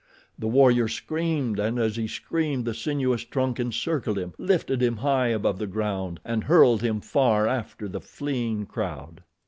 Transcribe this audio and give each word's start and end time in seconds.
The 0.39 0.47
warrior 0.47 0.87
screamed, 0.87 1.59
and 1.59 1.77
as 1.77 1.95
he 1.95 2.07
screamed, 2.07 2.65
the 2.65 2.73
sinuous 2.73 3.23
trunk 3.23 3.59
encircled 3.59 4.17
him, 4.17 4.33
lifted 4.39 4.81
him 4.81 4.97
high 4.97 5.27
above 5.27 5.59
the 5.59 5.67
ground, 5.67 6.19
and 6.25 6.45
hurled 6.45 6.81
him 6.81 7.01
far 7.01 7.47
after 7.47 7.87
the 7.87 8.01
fleeing 8.01 8.65
crowd. 8.65 9.21